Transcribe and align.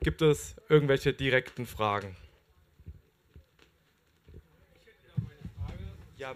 gibt 0.00 0.22
es 0.22 0.56
irgendwelche 0.68 1.12
direkten 1.12 1.66
Fragen? 1.66 2.16
Ja, 6.16 6.34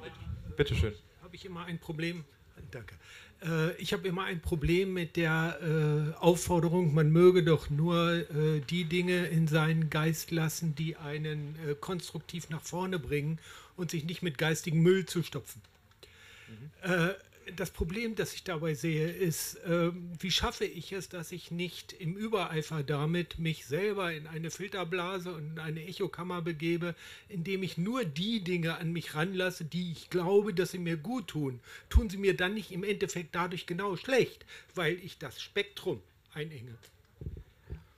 bitteschön. 0.57 0.95
Habe 1.23 1.35
ich 1.37 1.45
immer 1.45 1.65
ein 1.65 1.79
Problem? 1.79 2.25
Danke. 2.71 2.95
Äh, 3.45 3.75
ich 3.77 3.93
habe 3.93 4.07
immer 4.07 4.25
ein 4.25 4.41
Problem 4.41 4.93
mit 4.93 5.17
der 5.17 5.59
äh, 5.61 6.17
Aufforderung, 6.19 6.95
man 6.95 7.11
möge 7.11 7.43
doch 7.43 7.71
nur 7.71 8.13
äh, 8.13 8.61
die 8.71 8.85
Dinge 8.85 9.27
in 9.27 9.49
seinen 9.49 9.91
Geist 9.91 10.31
lassen, 10.31 10.75
die 10.75 10.97
einen 10.97 11.57
äh, 11.67 11.75
konstruktiv 11.75 12.49
nach 12.51 12.63
vorne 12.63 12.99
bringen 12.99 13.39
und 13.77 13.91
sich 13.91 14.05
nicht 14.05 14.23
mit 14.23 14.39
geistigem 14.39 14.83
Müll 14.83 15.07
zu 15.07 15.23
stopfen. 15.23 15.61
Mhm. 16.49 17.15
Das 17.57 17.71
Problem, 17.71 18.15
das 18.15 18.35
ich 18.35 18.45
dabei 18.45 18.75
sehe, 18.75 19.11
ist, 19.11 19.57
äh, 19.65 19.91
wie 20.21 20.31
schaffe 20.31 20.65
ich 20.65 20.93
es, 20.93 21.09
dass 21.09 21.33
ich 21.33 21.51
nicht 21.51 21.93
im 21.93 22.17
Übereifer 22.17 22.83
damit 22.83 23.39
mich 23.39 23.67
selber 23.67 24.13
in 24.13 24.27
eine 24.27 24.51
Filterblase 24.51 25.33
und 25.33 25.53
in 25.53 25.59
eine 25.59 25.85
Echokammer 25.85 26.43
begebe, 26.43 26.95
indem 27.29 27.63
ich 27.63 27.79
nur 27.79 28.05
die 28.05 28.45
Dinge 28.45 28.79
an 28.79 28.93
mich 28.93 29.15
ranlasse, 29.15 29.65
die 29.65 29.93
ich 29.93 30.11
glaube, 30.11 30.55
dass 30.55 30.73
sie 30.73 30.79
mir 30.79 30.97
gut 30.97 31.29
tun. 31.29 31.61
Tun 31.89 32.11
sie 32.11 32.19
mir 32.19 32.37
dann 32.37 32.55
nicht 32.55 32.71
im 32.73 32.85
Endeffekt 32.85 33.35
dadurch 33.35 33.67
genau 33.67 33.97
schlecht, 33.97 34.45
weil 34.75 34.95
ich 35.03 35.19
das 35.19 35.41
Spektrum 35.43 36.01
einenge. 36.35 36.77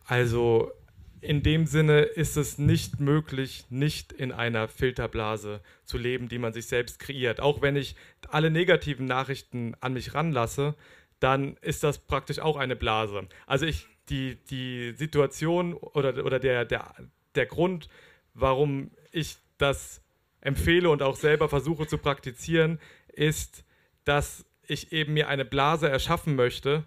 Also 0.07 0.73
in 1.25 1.43
dem 1.43 1.67
Sinne 1.67 2.03
ist 2.03 2.37
es 2.37 2.59
nicht 2.59 3.01
möglich, 3.01 3.65
nicht 3.71 4.13
in 4.13 4.31
einer 4.31 4.69
Filterblase 4.69 5.63
zu 5.85 5.97
leben, 5.97 6.29
die 6.29 6.39
man 6.39 6.53
sich 6.53 6.67
selbst 6.67 6.99
kreiert. 6.99 7.41
Auch 7.41 7.63
wenn 7.63 7.77
ich 7.77 7.97
alle 8.29 8.51
negativen 8.51 9.07
Nachrichten 9.07 9.75
an 9.81 9.95
mich 9.95 10.15
ranlasse, 10.15 10.75
dann 11.21 11.57
ist 11.63 11.83
das 11.83 11.99
praktisch 11.99 12.41
auch 12.41 12.57
eine 12.57 12.77
Blase. 12.77 13.27
Also 13.47 13.65
ich, 13.65 13.87
die, 14.11 14.37
die 14.51 14.93
Situation 14.93 15.73
oder, 15.73 16.25
oder 16.25 16.39
der, 16.39 16.67
der, 16.67 16.95
der 17.35 17.47
Grund, 17.47 17.89
warum 18.35 18.91
ich 19.11 19.39
das 19.57 20.03
empfehle 20.43 20.91
und 20.91 21.03
auch 21.03 21.17
selber 21.17 21.49
versuche 21.49 21.87
zu 21.87 21.97
praktizieren, 21.97 22.79
ist, 23.09 23.65
dass 24.05 24.45
ich 24.67 24.93
eben 24.93 25.15
mir 25.15 25.29
eine 25.29 25.47
Blase 25.47 25.89
erschaffen 25.89 26.37
möchte, 26.37 26.85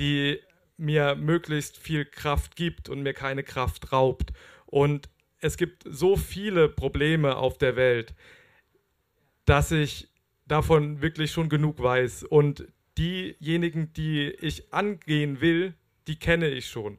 die 0.00 0.40
mir 0.76 1.14
möglichst 1.14 1.76
viel 1.76 2.04
Kraft 2.04 2.56
gibt 2.56 2.88
und 2.88 3.02
mir 3.02 3.14
keine 3.14 3.42
Kraft 3.42 3.92
raubt. 3.92 4.32
Und 4.66 5.08
es 5.40 5.56
gibt 5.56 5.84
so 5.86 6.16
viele 6.16 6.68
Probleme 6.68 7.36
auf 7.36 7.58
der 7.58 7.76
Welt, 7.76 8.14
dass 9.44 9.70
ich 9.70 10.08
davon 10.46 11.02
wirklich 11.02 11.32
schon 11.32 11.48
genug 11.48 11.82
weiß. 11.82 12.24
Und 12.24 12.66
diejenigen, 12.98 13.92
die 13.92 14.30
ich 14.30 14.72
angehen 14.72 15.40
will, 15.40 15.74
die 16.06 16.18
kenne 16.18 16.48
ich 16.48 16.68
schon. 16.68 16.98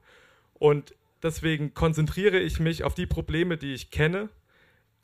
Und 0.54 0.96
deswegen 1.24 1.74
konzentriere 1.74 2.40
ich 2.40 2.60
mich 2.60 2.84
auf 2.84 2.94
die 2.94 3.06
Probleme, 3.06 3.58
die 3.58 3.74
ich 3.74 3.92
kenne, 3.92 4.30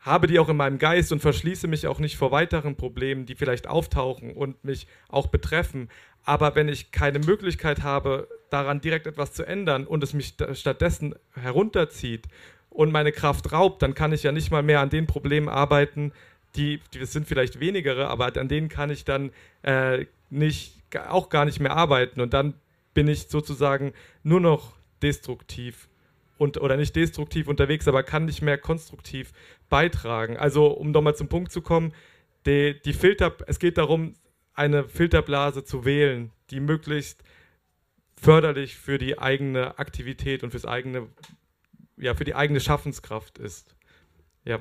habe 0.04 0.28
die 0.28 0.38
auch 0.38 0.50
in 0.50 0.58
meinem 0.58 0.78
Geist 0.78 1.12
und 1.12 1.22
verschließe 1.22 1.68
mich 1.68 1.88
auch 1.88 2.00
nicht 2.00 2.18
vor 2.18 2.32
weiteren 2.32 2.76
Problemen, 2.76 3.26
die 3.26 3.36
vielleicht 3.36 3.68
auftauchen 3.68 4.34
und 4.34 4.64
mich 4.64 4.86
auch 5.08 5.28
betreffen. 5.28 5.90
Aber 6.26 6.56
wenn 6.56 6.68
ich 6.68 6.92
keine 6.92 7.20
Möglichkeit 7.20 7.84
habe, 7.84 8.28
daran 8.50 8.82
direkt 8.82 9.08
etwas 9.08 9.34
zu 9.34 9.46
ändern 9.46 9.88
und 9.88 10.04
es 10.04 10.14
mich 10.14 10.36
stattdessen 10.54 11.16
herunterzieht 11.34 12.28
und 12.70 12.92
meine 12.92 13.14
Kraft 13.14 13.52
raubt, 13.54 13.82
dann 13.82 13.94
kann 13.94 14.12
ich 14.12 14.24
ja 14.24 14.34
nicht 14.34 14.52
mal 14.52 14.64
mehr 14.64 14.82
an 14.82 14.90
den 14.90 15.08
Problemen 15.08 15.48
arbeiten, 15.48 16.12
die, 16.56 16.82
die 16.94 17.06
sind 17.06 17.28
vielleicht 17.28 17.60
wenigere, 17.60 18.08
aber 18.10 18.36
an 18.38 18.48
denen 18.48 18.70
kann 18.70 18.90
ich 18.90 19.06
dann 19.06 19.32
äh, 19.64 20.06
nicht, 20.30 20.76
auch 21.08 21.30
gar 21.30 21.46
nicht 21.46 21.60
mehr 21.60 21.76
arbeiten. 21.76 22.22
Und 22.22 22.34
dann 22.34 22.54
bin 22.94 23.08
ich 23.08 23.28
sozusagen 23.30 23.94
nur 24.22 24.40
noch 24.40 24.76
destruktiv 25.02 25.88
und, 26.44 26.60
oder 26.60 26.78
nicht 26.78 26.96
destruktiv 26.96 27.48
unterwegs, 27.48 27.88
aber 27.88 28.04
kann 28.04 28.26
nicht 28.26 28.42
mehr 28.42 28.58
konstruktiv 28.58 29.32
beitragen. 29.70 30.38
Also, 30.38 30.68
um 30.68 30.92
nochmal 30.92 31.16
zum 31.16 31.30
Punkt 31.30 31.52
zu 31.52 31.62
kommen, 31.62 31.94
die, 32.46 32.80
die 32.84 32.94
Filter, 32.94 33.36
es 33.48 33.60
geht 33.60 33.78
darum, 33.78 34.16
eine 34.54 34.88
Filterblase 34.88 35.64
zu 35.64 35.86
wählen, 35.86 36.32
die 36.52 36.60
möglichst 36.60 37.24
förderlich 38.16 38.76
für 38.76 38.98
die 38.98 39.18
eigene 39.18 39.80
Aktivität 39.80 40.44
und 40.44 40.52
fürs 40.52 40.66
eigene, 40.66 41.08
ja, 41.98 42.14
für 42.14 42.26
die 42.26 42.36
eigene 42.36 42.60
Schaffenskraft 42.60 43.40
ist. 43.40 43.76
Ja. 44.46 44.60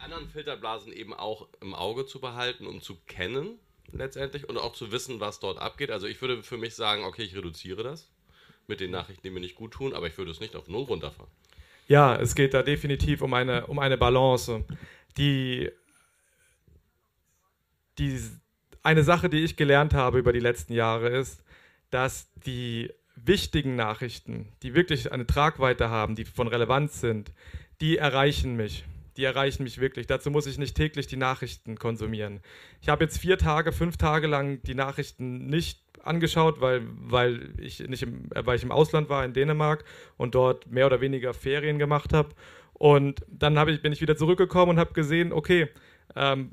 anderen 0.00 0.28
Filterblasen 0.28 0.92
eben 0.92 1.12
auch 1.12 1.48
im 1.60 1.74
Auge 1.74 2.06
zu 2.06 2.20
behalten 2.20 2.66
und 2.66 2.84
zu 2.84 2.94
kennen 3.06 3.58
letztendlich 3.92 4.48
und 4.48 4.58
auch 4.58 4.72
zu 4.72 4.92
wissen, 4.92 5.20
was 5.20 5.40
dort 5.40 5.58
abgeht. 5.58 5.90
Also 5.90 6.06
ich 6.06 6.20
würde 6.20 6.42
für 6.42 6.58
mich 6.58 6.74
sagen, 6.74 7.04
okay, 7.04 7.22
ich 7.22 7.36
reduziere 7.36 7.82
das 7.82 8.08
mit 8.66 8.80
den 8.80 8.90
Nachrichten, 8.90 9.22
die 9.22 9.30
mir 9.30 9.40
nicht 9.40 9.56
gut 9.56 9.72
tun, 9.72 9.92
aber 9.92 10.06
ich 10.06 10.16
würde 10.18 10.30
es 10.30 10.40
nicht 10.40 10.56
auf 10.56 10.68
Null 10.68 10.84
runterfahren. 10.84 11.30
Ja, 11.86 12.16
es 12.16 12.34
geht 12.34 12.54
da 12.54 12.62
definitiv 12.62 13.20
um 13.20 13.34
eine, 13.34 13.66
um 13.66 13.78
eine 13.78 13.98
Balance. 13.98 14.64
Die, 15.18 15.70
die, 17.98 18.20
eine 18.82 19.04
Sache, 19.04 19.28
die 19.28 19.44
ich 19.44 19.56
gelernt 19.56 19.92
habe 19.92 20.18
über 20.18 20.32
die 20.32 20.40
letzten 20.40 20.72
Jahre, 20.72 21.10
ist, 21.10 21.44
dass 21.90 22.32
die 22.46 22.90
wichtigen 23.16 23.76
Nachrichten, 23.76 24.48
die 24.62 24.74
wirklich 24.74 25.12
eine 25.12 25.26
Tragweite 25.26 25.90
haben, 25.90 26.16
die 26.16 26.24
von 26.24 26.48
Relevanz 26.48 27.00
sind, 27.00 27.32
die 27.80 27.98
erreichen 27.98 28.56
mich. 28.56 28.84
Die 29.16 29.24
erreichen 29.24 29.62
mich 29.62 29.80
wirklich. 29.80 30.06
Dazu 30.06 30.30
muss 30.30 30.46
ich 30.46 30.58
nicht 30.58 30.76
täglich 30.76 31.06
die 31.06 31.16
Nachrichten 31.16 31.76
konsumieren. 31.76 32.40
Ich 32.80 32.88
habe 32.88 33.04
jetzt 33.04 33.18
vier 33.18 33.38
Tage, 33.38 33.72
fünf 33.72 33.96
Tage 33.96 34.26
lang 34.26 34.62
die 34.62 34.74
Nachrichten 34.74 35.46
nicht 35.46 35.80
angeschaut, 36.02 36.60
weil, 36.60 36.82
weil, 36.86 37.54
ich 37.58 37.80
nicht 37.80 38.02
im, 38.02 38.28
weil 38.34 38.56
ich 38.56 38.62
im 38.62 38.72
Ausland 38.72 39.08
war, 39.08 39.24
in 39.24 39.32
Dänemark 39.32 39.84
und 40.16 40.34
dort 40.34 40.70
mehr 40.70 40.86
oder 40.86 41.00
weniger 41.00 41.34
Ferien 41.34 41.78
gemacht 41.78 42.12
habe. 42.12 42.30
Und 42.74 43.24
dann 43.28 43.56
ich, 43.68 43.82
bin 43.82 43.92
ich 43.92 44.00
wieder 44.00 44.16
zurückgekommen 44.16 44.70
und 44.70 44.78
habe 44.78 44.92
gesehen, 44.92 45.32
okay, 45.32 45.68
ähm, 46.16 46.50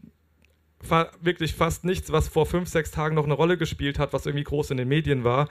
fa 0.81 1.11
wirklich 1.21 1.53
fast 1.53 1.83
nichts, 1.85 2.11
was 2.11 2.27
vor 2.27 2.45
fünf, 2.45 2.69
sechs 2.69 2.91
Tagen 2.91 3.15
noch 3.15 3.25
eine 3.25 3.33
Rolle 3.33 3.57
gespielt 3.57 3.99
hat, 3.99 4.13
was 4.13 4.25
irgendwie 4.25 4.43
groß 4.43 4.71
in 4.71 4.77
den 4.77 4.87
Medien 4.87 5.23
war, 5.23 5.49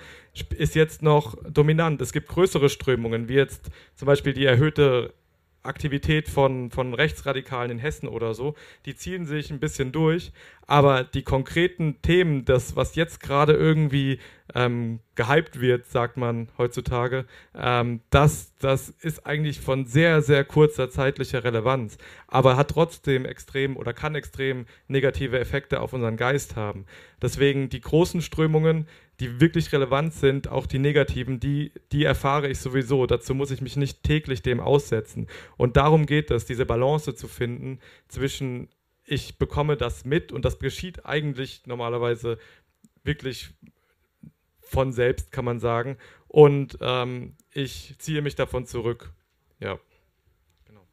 ist 0.57 0.75
jetzt 0.75 1.03
noch 1.03 1.37
dominant. 1.49 2.01
Es 2.01 2.13
gibt 2.13 2.29
größere 2.29 2.69
Strömungen, 2.69 3.29
wie 3.29 3.35
jetzt 3.35 3.71
zum 3.95 4.07
Beispiel 4.07 4.33
die 4.33 4.45
erhöhte 4.45 5.15
Aktivität 5.63 6.29
von, 6.29 6.71
von 6.71 6.95
Rechtsradikalen 6.95 7.71
in 7.71 7.79
Hessen 7.79 8.09
oder 8.09 8.35
so, 8.35 8.55
die 8.87 8.95
ziehen 8.95 9.27
sich 9.27 9.51
ein 9.51 9.61
bisschen 9.61 9.93
durch, 9.93 10.33
aber 10.71 11.03
die 11.03 11.25
konkreten 11.25 12.01
Themen, 12.01 12.45
das, 12.45 12.77
was 12.77 12.95
jetzt 12.95 13.19
gerade 13.19 13.55
irgendwie 13.55 14.21
ähm, 14.55 15.01
gehypt 15.17 15.61
wird, 15.61 15.89
sagt 15.89 16.17
man 16.17 16.49
heutzutage, 16.59 17.27
ähm, 17.57 18.03
das, 18.11 18.55
das 18.61 18.91
ist 19.01 19.27
eigentlich 19.27 19.59
von 19.59 19.87
sehr, 19.87 20.23
sehr 20.23 20.45
kurzer 20.45 20.89
zeitlicher 20.89 21.43
Relevanz, 21.43 21.99
aber 22.29 22.57
hat 22.57 22.71
trotzdem 22.71 23.25
extrem 23.25 23.77
oder 23.77 23.93
kann 23.93 24.15
extrem 24.15 24.67
negative 24.87 25.41
Effekte 25.41 25.81
auf 25.81 25.93
unseren 25.93 26.17
Geist 26.17 26.55
haben. 26.55 26.87
Deswegen 27.21 27.69
die 27.69 27.81
großen 27.81 28.23
Strömungen, 28.23 28.87
die 29.19 29.41
wirklich 29.41 29.73
relevant 29.73 30.15
sind, 30.15 30.47
auch 30.47 30.67
die 30.67 30.79
negativen, 30.79 31.41
die, 31.41 31.73
die 31.91 32.05
erfahre 32.05 32.49
ich 32.49 32.61
sowieso. 32.61 33.07
Dazu 33.07 33.35
muss 33.35 33.51
ich 33.51 33.61
mich 33.61 33.77
nicht 33.77 34.05
täglich 34.05 34.43
dem 34.43 34.61
aussetzen. 34.61 35.27
Und 35.57 35.77
darum 35.77 36.07
geht 36.07 36.31
es, 36.31 36.47
diese 36.47 36.65
Balance 36.65 37.17
zu 37.17 37.27
finden 37.27 37.81
zwischen, 38.07 38.69
ich 39.11 39.39
bekomme 39.39 39.77
das 39.77 40.05
mit 40.05 40.31
und 40.31 40.45
das 40.45 40.61
geschieht 40.61 41.05
eigentlich 41.05 41.67
normalerweise 41.67 42.39
wirklich 43.03 43.51
von 44.61 44.93
selbst, 44.93 45.33
kann 45.33 45.45
man 45.45 45.59
sagen. 45.59 45.99
Und 46.29 46.79
ähm, 46.81 47.37
ich 47.51 47.97
ziehe 47.99 48.23
mich 48.23 48.37
davon 48.37 48.67
zurück. 48.67 49.13
Ja. 49.59 49.81
Genau. 50.65 50.87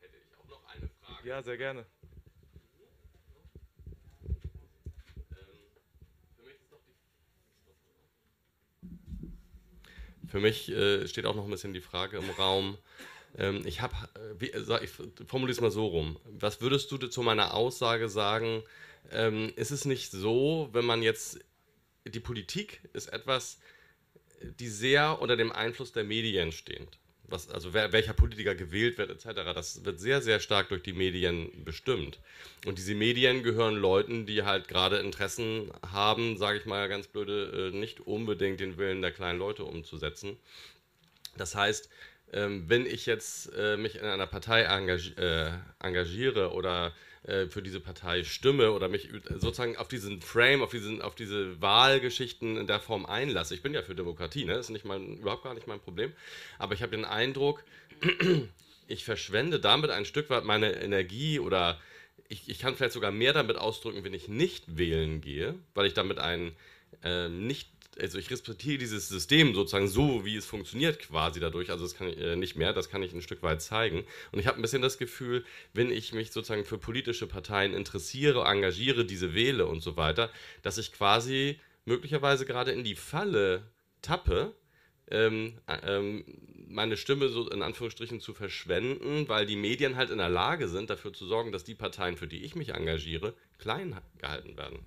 Hätte 0.00 0.16
ich 0.16 0.38
auch 0.38 0.48
noch 0.48 0.64
eine 0.74 0.88
Frage? 0.88 1.28
Ja, 1.28 1.42
sehr 1.42 1.58
gerne. 1.58 1.84
Für 10.28 10.40
mich 10.40 10.70
äh, 10.70 11.06
steht 11.06 11.26
auch 11.26 11.36
noch 11.36 11.44
ein 11.44 11.50
bisschen 11.50 11.74
die 11.74 11.82
Frage 11.82 12.16
im 12.16 12.30
Raum. 12.30 12.78
Ähm, 13.36 13.62
ich 13.66 13.80
habe, 13.80 13.94
äh, 14.40 14.46
äh 14.46 14.84
ich 14.84 14.90
formuliere 15.26 15.54
es 15.54 15.60
mal 15.60 15.70
so 15.70 15.86
rum. 15.86 16.18
Was 16.24 16.60
würdest 16.60 16.90
du 16.92 16.98
zu 16.98 17.22
meiner 17.22 17.54
Aussage 17.54 18.08
sagen? 18.08 18.62
Ähm, 19.10 19.52
ist 19.56 19.70
es 19.70 19.84
nicht 19.84 20.10
so, 20.10 20.68
wenn 20.72 20.84
man 20.84 21.02
jetzt 21.02 21.40
die 22.04 22.20
Politik 22.20 22.80
ist 22.92 23.08
etwas, 23.08 23.58
die 24.60 24.68
sehr 24.68 25.20
unter 25.20 25.36
dem 25.36 25.52
Einfluss 25.52 25.92
der 25.92 26.04
Medien 26.04 26.52
steht 26.52 26.98
was, 27.28 27.48
also 27.50 27.72
wer, 27.74 27.92
welcher 27.92 28.12
Politiker 28.12 28.54
gewählt 28.54 28.98
wird, 28.98 29.10
etc., 29.10 29.52
das 29.54 29.84
wird 29.84 30.00
sehr, 30.00 30.22
sehr 30.22 30.40
stark 30.40 30.68
durch 30.68 30.82
die 30.82 30.92
Medien 30.92 31.64
bestimmt. 31.64 32.18
Und 32.64 32.78
diese 32.78 32.94
Medien 32.94 33.42
gehören 33.42 33.76
Leuten, 33.76 34.26
die 34.26 34.42
halt 34.42 34.68
gerade 34.68 34.98
Interessen 34.98 35.70
haben, 35.92 36.36
sage 36.36 36.58
ich 36.58 36.66
mal 36.66 36.88
ganz 36.88 37.06
blöde, 37.06 37.70
äh, 37.72 37.76
nicht 37.76 38.00
unbedingt 38.00 38.60
den 38.60 38.76
Willen 38.76 39.02
der 39.02 39.12
kleinen 39.12 39.38
Leute 39.38 39.64
umzusetzen. 39.64 40.36
Das 41.36 41.54
heißt, 41.54 41.90
ähm, 42.32 42.64
wenn 42.68 42.86
ich 42.86 43.06
jetzt 43.06 43.52
äh, 43.56 43.76
mich 43.76 43.96
in 43.96 44.04
einer 44.04 44.26
Partei 44.26 44.62
engagi 44.62 45.12
äh, 45.16 45.50
engagiere 45.80 46.52
oder 46.52 46.92
äh, 47.26 47.46
für 47.46 47.62
diese 47.62 47.80
Partei 47.80 48.24
stimme 48.24 48.72
oder 48.72 48.88
mich 48.88 49.08
sozusagen 49.30 49.76
auf 49.76 49.88
diesen 49.88 50.22
Frame, 50.22 50.62
auf, 50.62 50.70
diesen, 50.70 51.02
auf 51.02 51.14
diese 51.14 51.60
Wahlgeschichten 51.60 52.56
in 52.56 52.66
der 52.66 52.80
Form 52.80 53.06
einlasse. 53.06 53.54
Ich 53.54 53.62
bin 53.62 53.74
ja 53.74 53.82
für 53.82 53.94
Demokratie, 53.94 54.44
ne? 54.44 54.54
das 54.54 54.66
ist 54.66 54.70
nicht 54.70 54.84
mein, 54.84 55.18
überhaupt 55.18 55.42
gar 55.44 55.54
nicht 55.54 55.66
mein 55.66 55.80
Problem. 55.80 56.12
Aber 56.58 56.74
ich 56.74 56.82
habe 56.82 56.92
den 56.92 57.04
Eindruck, 57.04 57.64
ich 58.88 59.04
verschwende 59.04 59.58
damit 59.58 59.90
ein 59.90 60.04
Stück 60.04 60.30
weit 60.30 60.44
meine 60.44 60.80
Energie 60.80 61.40
oder 61.40 61.80
ich, 62.28 62.48
ich 62.48 62.58
kann 62.58 62.76
vielleicht 62.76 62.92
sogar 62.92 63.12
mehr 63.12 63.32
damit 63.32 63.56
ausdrücken, 63.56 64.04
wenn 64.04 64.14
ich 64.14 64.28
nicht 64.28 64.76
wählen 64.76 65.20
gehe, 65.20 65.54
weil 65.74 65.86
ich 65.86 65.94
damit 65.94 66.18
ein 66.18 66.56
äh, 67.02 67.28
nicht 67.28 67.68
also 68.00 68.18
ich 68.18 68.30
respektiere 68.30 68.78
dieses 68.78 69.08
System 69.08 69.54
sozusagen 69.54 69.88
so, 69.88 70.24
wie 70.24 70.36
es 70.36 70.46
funktioniert 70.46 70.98
quasi 70.98 71.40
dadurch. 71.40 71.70
Also 71.70 71.84
das 71.84 71.96
kann 71.96 72.08
ich 72.08 72.18
äh, 72.18 72.36
nicht 72.36 72.56
mehr, 72.56 72.72
das 72.72 72.90
kann 72.90 73.02
ich 73.02 73.12
ein 73.12 73.22
Stück 73.22 73.42
weit 73.42 73.62
zeigen. 73.62 74.04
Und 74.32 74.38
ich 74.38 74.46
habe 74.46 74.58
ein 74.58 74.62
bisschen 74.62 74.82
das 74.82 74.98
Gefühl, 74.98 75.44
wenn 75.72 75.90
ich 75.90 76.12
mich 76.12 76.32
sozusagen 76.32 76.64
für 76.64 76.78
politische 76.78 77.26
Parteien 77.26 77.74
interessiere, 77.74 78.44
engagiere, 78.44 79.04
diese 79.04 79.34
wähle 79.34 79.66
und 79.66 79.82
so 79.82 79.96
weiter, 79.96 80.30
dass 80.62 80.78
ich 80.78 80.92
quasi 80.92 81.58
möglicherweise 81.84 82.46
gerade 82.46 82.72
in 82.72 82.84
die 82.84 82.96
Falle 82.96 83.62
tappe, 84.02 84.54
ähm, 85.08 85.54
ähm, 85.68 86.24
meine 86.68 86.96
Stimme 86.96 87.28
so 87.28 87.48
in 87.48 87.62
Anführungsstrichen 87.62 88.20
zu 88.20 88.34
verschwenden, 88.34 89.28
weil 89.28 89.46
die 89.46 89.56
Medien 89.56 89.96
halt 89.96 90.10
in 90.10 90.18
der 90.18 90.28
Lage 90.28 90.68
sind, 90.68 90.90
dafür 90.90 91.12
zu 91.12 91.26
sorgen, 91.26 91.52
dass 91.52 91.64
die 91.64 91.76
Parteien, 91.76 92.16
für 92.16 92.26
die 92.26 92.44
ich 92.44 92.56
mich 92.56 92.70
engagiere, 92.70 93.34
klein 93.58 93.96
gehalten 94.18 94.56
werden. 94.56 94.80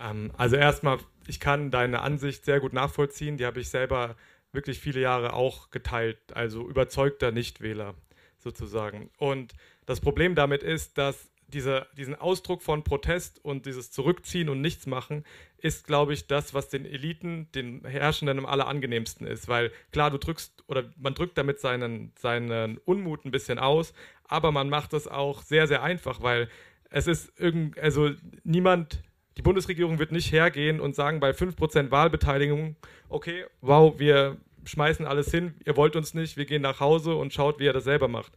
Ähm, 0.00 0.32
also 0.36 0.56
erstmal, 0.56 0.98
ich 1.26 1.40
kann 1.40 1.70
deine 1.70 2.00
Ansicht 2.00 2.44
sehr 2.44 2.60
gut 2.60 2.72
nachvollziehen. 2.72 3.36
Die 3.36 3.46
habe 3.46 3.60
ich 3.60 3.68
selber 3.68 4.16
wirklich 4.52 4.80
viele 4.80 5.00
Jahre 5.00 5.32
auch 5.32 5.70
geteilt. 5.70 6.18
Also 6.34 6.68
überzeugter 6.68 7.32
Nichtwähler 7.32 7.94
sozusagen. 8.38 9.10
Und 9.18 9.52
das 9.86 10.00
Problem 10.00 10.34
damit 10.34 10.62
ist, 10.62 10.98
dass 10.98 11.30
diese, 11.48 11.86
diesen 11.96 12.14
Ausdruck 12.14 12.62
von 12.62 12.82
Protest 12.82 13.44
und 13.44 13.66
dieses 13.66 13.90
Zurückziehen 13.90 14.48
und 14.48 14.60
Nichtsmachen 14.60 15.24
ist, 15.58 15.86
glaube 15.86 16.14
ich, 16.14 16.26
das, 16.26 16.54
was 16.54 16.68
den 16.68 16.86
Eliten, 16.86 17.50
den 17.52 17.84
Herrschenden 17.84 18.38
am 18.38 18.46
allerangenehmsten 18.46 19.26
ist. 19.26 19.48
Weil 19.48 19.70
klar, 19.92 20.10
du 20.10 20.18
drückst 20.18 20.64
oder 20.66 20.90
man 20.96 21.14
drückt 21.14 21.36
damit 21.38 21.60
seinen, 21.60 22.12
seinen 22.18 22.78
Unmut 22.78 23.24
ein 23.24 23.30
bisschen 23.30 23.58
aus, 23.58 23.92
aber 24.24 24.50
man 24.50 24.70
macht 24.70 24.92
das 24.92 25.06
auch 25.06 25.42
sehr, 25.42 25.66
sehr 25.66 25.82
einfach, 25.82 26.22
weil 26.22 26.48
es 26.90 27.06
ist 27.06 27.38
irgend, 27.38 27.78
also 27.78 28.10
niemand 28.44 29.02
die 29.36 29.42
Bundesregierung 29.42 29.98
wird 29.98 30.12
nicht 30.12 30.32
hergehen 30.32 30.80
und 30.80 30.94
sagen 30.94 31.20
bei 31.20 31.30
5% 31.30 31.90
Wahlbeteiligung, 31.90 32.76
okay, 33.08 33.44
wow, 33.60 33.98
wir 33.98 34.36
schmeißen 34.64 35.06
alles 35.06 35.30
hin, 35.30 35.54
ihr 35.64 35.76
wollt 35.76 35.96
uns 35.96 36.14
nicht, 36.14 36.36
wir 36.36 36.44
gehen 36.44 36.62
nach 36.62 36.80
Hause 36.80 37.14
und 37.14 37.32
schaut, 37.32 37.58
wie 37.58 37.66
er 37.66 37.72
das 37.72 37.84
selber 37.84 38.08
macht. 38.08 38.32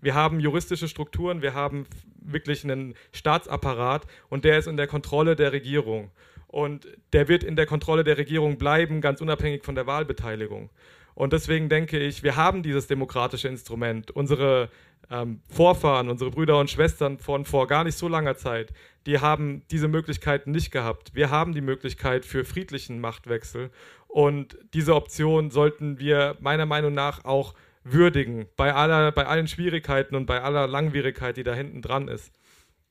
Wir 0.00 0.14
haben 0.14 0.40
juristische 0.40 0.88
Strukturen, 0.88 1.42
wir 1.42 1.54
haben 1.54 1.86
wirklich 2.20 2.64
einen 2.64 2.94
Staatsapparat 3.12 4.06
und 4.28 4.44
der 4.44 4.58
ist 4.58 4.68
in 4.68 4.76
der 4.76 4.86
Kontrolle 4.86 5.36
der 5.36 5.52
Regierung. 5.52 6.10
Und 6.48 6.86
der 7.12 7.28
wird 7.28 7.44
in 7.44 7.56
der 7.56 7.66
Kontrolle 7.66 8.04
der 8.04 8.18
Regierung 8.18 8.56
bleiben, 8.56 9.00
ganz 9.00 9.20
unabhängig 9.20 9.64
von 9.64 9.74
der 9.74 9.86
Wahlbeteiligung. 9.86 10.70
Und 11.16 11.32
deswegen 11.32 11.70
denke 11.70 11.98
ich, 11.98 12.22
wir 12.22 12.36
haben 12.36 12.62
dieses 12.62 12.88
demokratische 12.88 13.48
Instrument. 13.48 14.10
Unsere 14.10 14.68
ähm, 15.10 15.40
Vorfahren, 15.48 16.10
unsere 16.10 16.30
Brüder 16.30 16.60
und 16.60 16.70
Schwestern 16.70 17.18
von 17.18 17.46
vor 17.46 17.66
gar 17.66 17.84
nicht 17.84 17.96
so 17.96 18.06
langer 18.06 18.36
Zeit, 18.36 18.74
die 19.06 19.18
haben 19.18 19.62
diese 19.70 19.88
Möglichkeiten 19.88 20.50
nicht 20.50 20.70
gehabt. 20.70 21.14
Wir 21.14 21.30
haben 21.30 21.54
die 21.54 21.62
Möglichkeit 21.62 22.26
für 22.26 22.44
friedlichen 22.44 23.00
Machtwechsel 23.00 23.70
und 24.08 24.58
diese 24.74 24.94
Option 24.94 25.50
sollten 25.50 25.98
wir 25.98 26.36
meiner 26.40 26.66
Meinung 26.66 26.92
nach 26.92 27.24
auch 27.24 27.54
würdigen, 27.82 28.46
bei, 28.58 28.74
aller, 28.74 29.10
bei 29.10 29.24
allen 29.24 29.48
Schwierigkeiten 29.48 30.16
und 30.16 30.26
bei 30.26 30.42
aller 30.42 30.66
Langwierigkeit, 30.66 31.38
die 31.38 31.44
da 31.44 31.54
hinten 31.54 31.80
dran 31.80 32.08
ist. 32.08 32.30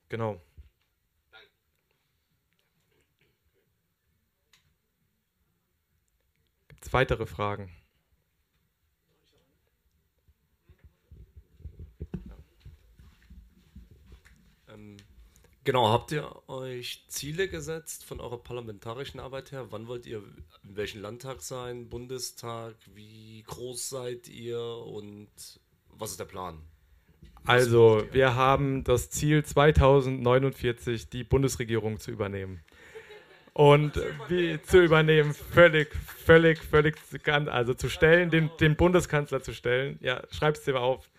Genau. 0.10 0.42
Gibt 6.69 6.88
es 6.88 6.92
weitere 6.92 7.27
Fragen? 7.27 7.69
Genau, 15.66 15.90
habt 15.90 16.12
ihr 16.12 16.32
euch 16.48 17.04
Ziele 17.08 17.48
gesetzt 17.48 18.06
von 18.06 18.20
eurer 18.20 18.38
parlamentarischen 18.38 19.20
Arbeit 19.20 19.52
her? 19.52 19.66
Wann 19.72 19.88
wollt 19.88 20.06
ihr 20.06 20.20
in 20.64 20.76
welchem 20.76 21.02
Landtag 21.02 21.42
sein, 21.42 21.90
Bundestag? 21.90 22.76
Wie 22.94 23.44
groß 23.48 23.90
seid 23.90 24.28
ihr 24.28 24.62
und 24.62 25.28
was 25.90 26.12
ist 26.12 26.20
der 26.20 26.26
Plan? 26.26 26.62
Also, 27.46 28.04
wir 28.12 28.36
haben 28.36 28.84
das 28.84 29.10
Ziel 29.10 29.44
2049, 29.44 31.10
die 31.10 31.24
Bundesregierung 31.24 32.00
zu 32.00 32.12
übernehmen. 32.12 32.62
Und 33.54 34.00
wie 34.28 34.62
zu 34.62 34.84
übernehmen, 34.84 35.34
völlig, 35.34 35.96
völlig, 35.96 36.60
völlig, 36.60 36.96
also 37.28 37.74
zu 37.74 37.90
stellen, 37.90 38.30
den, 38.30 38.52
den 38.60 38.76
Bundeskanzler 38.76 39.42
zu 39.42 39.52
stellen. 39.52 39.98
Ja, 40.02 40.22
schreib's 40.30 40.64
dir 40.64 40.74
mal 40.74 40.82
auf. 40.82 41.10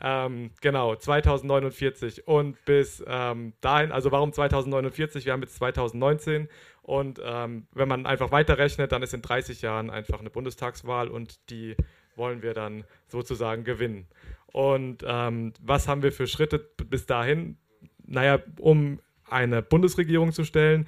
Ähm, 0.00 0.50
genau, 0.60 0.96
2049. 0.96 2.26
Und 2.26 2.62
bis 2.64 3.02
ähm, 3.06 3.52
dahin, 3.60 3.92
also 3.92 4.12
warum 4.12 4.32
2049? 4.32 5.26
Wir 5.26 5.32
haben 5.32 5.42
jetzt 5.42 5.56
2019. 5.56 6.48
Und 6.82 7.20
ähm, 7.24 7.66
wenn 7.72 7.88
man 7.88 8.06
einfach 8.06 8.32
weiterrechnet, 8.32 8.92
dann 8.92 9.02
ist 9.02 9.14
in 9.14 9.22
30 9.22 9.62
Jahren 9.62 9.90
einfach 9.90 10.20
eine 10.20 10.30
Bundestagswahl 10.30 11.08
und 11.08 11.50
die 11.50 11.76
wollen 12.16 12.42
wir 12.42 12.54
dann 12.54 12.84
sozusagen 13.08 13.64
gewinnen. 13.64 14.08
Und 14.46 15.04
ähm, 15.06 15.52
was 15.60 15.86
haben 15.86 16.02
wir 16.02 16.12
für 16.12 16.26
Schritte 16.26 16.58
bis 16.58 17.06
dahin? 17.06 17.56
Naja, 18.04 18.40
um 18.58 19.00
eine 19.28 19.62
Bundesregierung 19.62 20.32
zu 20.32 20.44
stellen. 20.44 20.86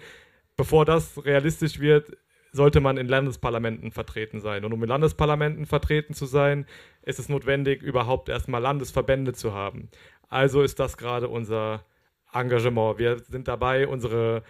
Bevor 0.56 0.84
das 0.84 1.24
realistisch 1.24 1.78
wird, 1.78 2.16
sollte 2.52 2.80
man 2.80 2.98
in 2.98 3.08
Landesparlamenten 3.08 3.90
vertreten 3.90 4.40
sein. 4.40 4.64
Und 4.64 4.72
um 4.72 4.82
in 4.82 4.88
Landesparlamenten 4.88 5.66
vertreten 5.66 6.14
zu 6.14 6.26
sein, 6.26 6.66
ist 7.02 7.18
es 7.18 7.28
notwendig, 7.28 7.82
überhaupt 7.82 8.28
erstmal 8.28 8.60
Landesverbände 8.60 9.32
zu 9.32 9.54
haben. 9.54 9.88
Also 10.28 10.62
ist 10.62 10.78
das 10.78 10.98
gerade 10.98 11.28
unser 11.28 11.84
Engagement. 12.32 12.98
Wir 12.98 13.18
sind 13.18 13.48
dabei, 13.48 13.88
unsere 13.88 14.42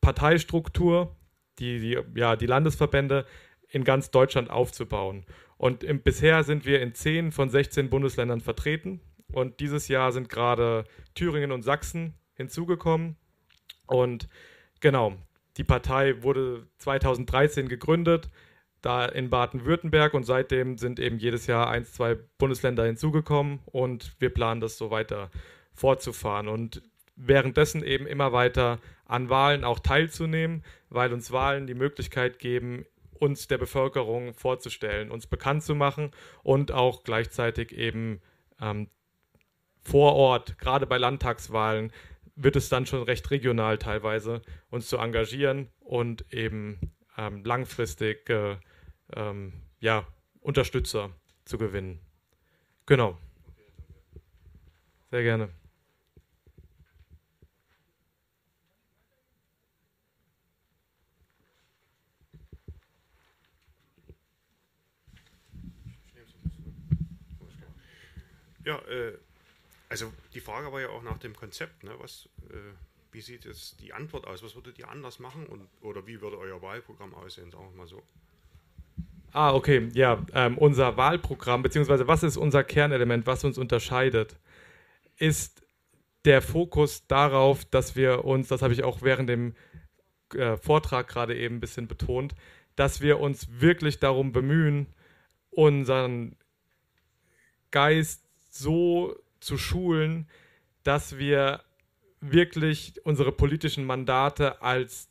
Parteistruktur, 0.00 1.16
die, 1.58 1.80
die, 1.80 1.98
ja, 2.18 2.34
die 2.36 2.46
Landesverbände 2.46 3.26
in 3.68 3.84
ganz 3.84 4.10
Deutschland 4.10 4.48
aufzubauen. 4.48 5.26
Und 5.58 5.84
im, 5.84 6.02
bisher 6.02 6.44
sind 6.44 6.64
wir 6.64 6.80
in 6.80 6.94
10 6.94 7.32
von 7.32 7.50
16 7.50 7.90
Bundesländern 7.90 8.40
vertreten. 8.40 9.00
Und 9.30 9.60
dieses 9.60 9.88
Jahr 9.88 10.12
sind 10.12 10.30
gerade 10.30 10.84
Thüringen 11.14 11.52
und 11.52 11.62
Sachsen 11.62 12.14
hinzugekommen. 12.34 13.16
Und 13.86 14.28
genau, 14.80 15.16
die 15.58 15.64
Partei 15.64 16.22
wurde 16.22 16.66
2013 16.78 17.68
gegründet, 17.68 18.30
da 18.80 19.04
in 19.04 19.28
Baden-Württemberg 19.28 20.14
und 20.14 20.24
seitdem 20.24 20.78
sind 20.78 21.00
eben 21.00 21.18
jedes 21.18 21.48
Jahr 21.48 21.68
ein, 21.68 21.84
zwei 21.84 22.16
Bundesländer 22.38 22.84
hinzugekommen 22.84 23.58
und 23.66 24.14
wir 24.20 24.30
planen 24.30 24.60
das 24.60 24.78
so 24.78 24.90
weiter 24.92 25.30
fortzufahren 25.74 26.46
und 26.46 26.82
währenddessen 27.16 27.82
eben 27.82 28.06
immer 28.06 28.32
weiter 28.32 28.78
an 29.04 29.28
Wahlen 29.28 29.64
auch 29.64 29.80
teilzunehmen, 29.80 30.62
weil 30.90 31.12
uns 31.12 31.32
Wahlen 31.32 31.66
die 31.66 31.74
Möglichkeit 31.74 32.38
geben, 32.38 32.84
uns 33.18 33.48
der 33.48 33.58
Bevölkerung 33.58 34.34
vorzustellen, 34.34 35.10
uns 35.10 35.26
bekannt 35.26 35.64
zu 35.64 35.74
machen 35.74 36.12
und 36.44 36.70
auch 36.70 37.02
gleichzeitig 37.02 37.76
eben 37.76 38.20
ähm, 38.60 38.88
vor 39.80 40.14
Ort, 40.14 40.58
gerade 40.58 40.86
bei 40.86 40.98
Landtagswahlen, 40.98 41.92
wird 42.38 42.56
es 42.56 42.68
dann 42.68 42.86
schon 42.86 43.02
recht 43.02 43.30
regional 43.30 43.78
teilweise, 43.78 44.42
uns 44.70 44.88
zu 44.88 44.96
engagieren 44.96 45.68
und 45.80 46.32
eben 46.32 46.92
ähm, 47.16 47.44
langfristig 47.44 48.30
äh, 48.30 48.56
ähm, 49.14 49.52
ja, 49.80 50.06
Unterstützer 50.40 51.10
zu 51.44 51.58
gewinnen. 51.58 52.00
Genau. 52.86 53.18
Sehr 55.10 55.22
gerne. 55.22 55.48
Ja, 68.64 68.78
äh, 68.80 69.16
also 69.88 70.12
die 70.34 70.40
Frage 70.40 70.72
war 70.72 70.80
ja 70.80 70.88
auch 70.90 71.02
nach 71.02 71.18
dem 71.18 71.34
Konzept. 71.34 71.84
Ne? 71.84 71.92
Was, 71.98 72.28
äh, 72.50 72.54
wie 73.12 73.20
sieht 73.20 73.44
jetzt 73.44 73.80
die 73.80 73.92
Antwort 73.92 74.26
aus? 74.26 74.42
Was 74.42 74.54
würdet 74.54 74.78
ihr 74.78 74.88
anders 74.88 75.18
machen 75.18 75.46
und, 75.46 75.68
oder 75.80 76.06
wie 76.06 76.20
würde 76.20 76.38
euer 76.38 76.60
Wahlprogramm 76.60 77.14
aussehen, 77.14 77.50
sagen 77.50 77.70
wir 77.70 77.76
mal 77.76 77.88
so? 77.88 78.02
Ah, 79.32 79.54
okay, 79.54 79.88
ja. 79.92 80.24
Ähm, 80.32 80.56
unser 80.58 80.96
Wahlprogramm, 80.96 81.62
beziehungsweise 81.62 82.06
was 82.08 82.22
ist 82.22 82.36
unser 82.36 82.64
Kernelement, 82.64 83.26
was 83.26 83.44
uns 83.44 83.58
unterscheidet, 83.58 84.36
ist 85.16 85.62
der 86.24 86.42
Fokus 86.42 87.06
darauf, 87.06 87.64
dass 87.64 87.96
wir 87.96 88.24
uns, 88.24 88.48
das 88.48 88.62
habe 88.62 88.72
ich 88.72 88.84
auch 88.84 89.02
während 89.02 89.28
dem 89.28 89.54
äh, 90.34 90.56
Vortrag 90.56 91.08
gerade 91.08 91.36
eben 91.36 91.56
ein 91.56 91.60
bisschen 91.60 91.88
betont, 91.88 92.34
dass 92.76 93.00
wir 93.00 93.20
uns 93.20 93.48
wirklich 93.60 93.98
darum 93.98 94.32
bemühen, 94.32 94.86
unseren 95.50 96.36
Geist 97.70 98.24
so 98.50 99.16
zu 99.40 99.58
schulen, 99.58 100.28
dass 100.82 101.18
wir 101.18 101.62
wirklich 102.20 102.94
unsere 103.04 103.32
politischen 103.32 103.84
Mandate 103.84 104.62
als 104.62 105.08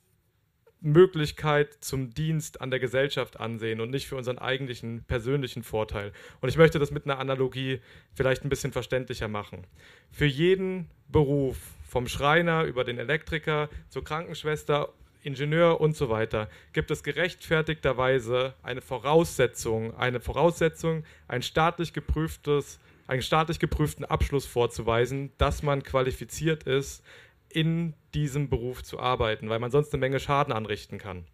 Möglichkeit 0.80 1.74
zum 1.82 2.14
Dienst 2.14 2.62
an 2.62 2.70
der 2.70 2.80
Gesellschaft 2.80 3.40
ansehen 3.40 3.82
und 3.82 3.90
nicht 3.90 4.08
für 4.08 4.16
unseren 4.16 4.38
eigentlichen 4.38 5.04
persönlichen 5.04 5.64
Vorteil. 5.64 6.12
Und 6.40 6.50
ich 6.50 6.58
möchte 6.58 6.80
das 6.80 6.92
mit 6.92 7.06
einer 7.06 7.20
Analogie 7.20 7.82
vielleicht 8.14 8.44
ein 8.44 8.50
bisschen 8.50 8.72
verständlicher 8.72 9.28
machen. 9.28 9.66
Für 10.12 10.26
jeden 10.26 10.90
Beruf, 11.08 11.58
vom 11.88 12.08
Schreiner 12.08 12.64
über 12.64 12.84
den 12.84 13.00
Elektriker 13.00 13.70
zur 13.90 14.04
Krankenschwester, 14.04 14.94
Ingenieur 15.24 15.82
und 15.82 15.96
so 15.96 16.10
weiter, 16.10 16.48
gibt 16.74 16.92
es 16.92 17.04
gerechtfertigterweise 17.04 18.54
eine 18.62 18.82
Voraussetzung, 18.82 19.96
eine 19.98 20.20
Voraussetzung, 20.20 21.04
ein 21.28 21.42
staatlich 21.42 21.92
geprüftes, 21.92 22.80
einen 23.08 23.22
staatlich 23.22 23.60
geprüften 23.60 24.06
Abschluss 24.06 24.46
vorzuweisen, 24.46 25.32
dass 25.38 25.64
man 25.64 25.84
qualifiziert 25.84 26.64
ist, 26.64 27.04
in 27.50 27.94
diesem 28.14 28.50
Beruf 28.50 28.84
zu 28.84 29.00
arbeiten, 29.00 29.50
weil 29.50 29.60
man 29.60 29.72
sonst 29.72 29.94
eine 29.94 30.02
Menge 30.02 30.20
Schaden 30.20 30.54
anrichten 30.54 30.98
kann. 30.98 31.26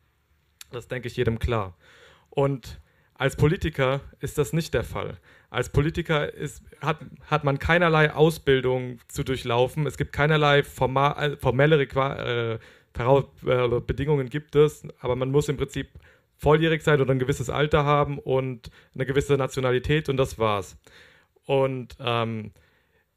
Das 0.72 0.88
denke 0.88 1.08
ich 1.08 1.18
jedem 1.18 1.40
klar. 1.40 1.76
Und 2.30 2.80
als 3.16 3.36
Politiker 3.36 4.02
ist 4.20 4.38
das 4.38 4.54
nicht 4.54 4.74
der 4.74 4.84
Fall. 4.84 5.20
Als 5.50 5.70
Politiker 5.70 6.34
ist, 6.34 6.64
hat, 6.82 6.98
hat 7.30 7.44
man 7.44 7.60
keinerlei 7.60 8.12
Ausbildung 8.12 9.00
zu 9.08 9.24
durchlaufen. 9.24 9.86
Es 9.86 9.98
gibt 9.98 10.14
keinerlei 10.14 10.64
formal, 10.64 11.34
äh, 11.34 11.38
formelle 11.38 11.82
äh, 11.84 12.54
äh, 12.56 13.80
Bedingungen 13.82 14.30
gibt 14.30 14.56
es, 14.56 14.84
aber 15.00 15.16
man 15.16 15.32
muss 15.32 15.50
im 15.50 15.58
Prinzip 15.58 15.90
volljährig 16.38 16.82
sein 16.82 17.02
oder 17.02 17.12
ein 17.12 17.20
gewisses 17.20 17.50
Alter 17.50 17.86
haben 17.86 18.20
und 18.20 18.70
eine 18.94 19.06
gewisse 19.06 19.36
Nationalität 19.36 20.10
und 20.10 20.18
das 20.18 20.38
war's. 20.40 20.78
Und 21.46 21.96
ähm, 22.00 22.52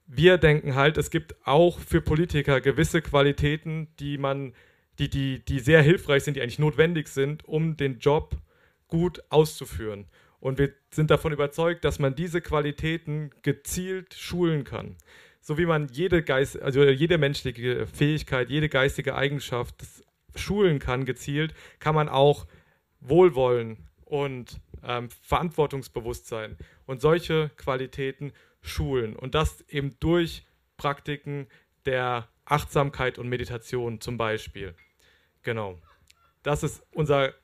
wir 0.07 0.39
denken 0.39 0.75
halt, 0.75 0.99
es 0.99 1.11
gibt 1.11 1.35
auch 1.47 1.79
für 1.79 2.01
Politiker 2.01 2.61
gewisse 2.61 3.03
Qualitäten, 3.03 3.89
die 3.99 4.19
man, 4.19 4.55
die, 4.99 5.11
die, 5.11 5.45
die 5.45 5.59
sehr 5.59 5.83
hilfreich 5.83 6.25
sind, 6.25 6.35
die 6.35 6.43
eigentlich 6.43 6.59
notwendig 6.59 7.09
sind, 7.09 7.47
um 7.47 7.77
den 7.77 7.99
Job 7.99 8.37
gut 8.89 9.23
auszuführen. 9.31 10.07
Und 10.39 10.59
wir 10.59 10.73
sind 10.91 11.11
davon 11.11 11.33
überzeugt, 11.33 11.85
dass 11.85 11.99
man 11.99 12.15
diese 12.15 12.41
Qualitäten 12.41 13.31
gezielt 13.43 14.15
schulen 14.15 14.65
kann. 14.65 14.97
So 15.41 15.59
wie 15.59 15.67
man 15.67 15.89
jede 15.89 16.23
Geist, 16.23 16.61
also 16.61 16.85
jede 16.85 17.19
menschliche 17.19 17.87
Fähigkeit, 17.87 18.51
jede 18.51 18.69
geistige 18.69 19.15
Eigenschaft 19.15 19.75
schulen 20.35 20.79
kann, 20.79 21.05
gezielt, 21.05 21.55
kann 21.79 21.95
man 21.95 22.09
auch 22.09 22.47
Wohlwollen 23.01 23.89
und 24.07 24.61
ähm, 24.83 25.11
Verantwortungsbewusstsein 25.21 26.57
und 26.87 27.03
solche 27.03 27.51
Qualitäten 27.57 28.33
schulen. 28.63 29.15
Und 29.15 29.35
das 29.35 29.63
eben 29.69 29.97
durch 30.01 30.47
Praktiken 30.77 31.49
der 31.85 32.29
Achtsamkeit 32.45 33.19
und 33.19 33.29
Meditation 33.29 34.01
zum 34.01 34.17
Beispiel. 34.17 34.75
Genau. 35.43 35.79
Das 36.43 36.63
ist 36.63 36.83
unser 36.93 37.35